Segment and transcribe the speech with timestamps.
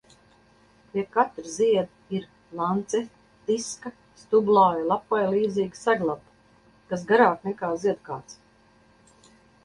[0.91, 2.23] Pie katra zieda ir
[2.59, 6.33] lancetiska, stublāja lapai līdzīga seglapa,
[6.95, 8.41] kas garāka nekā ziedkāts.